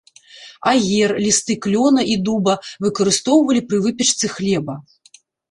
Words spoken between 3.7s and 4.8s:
выпечцы хлеба.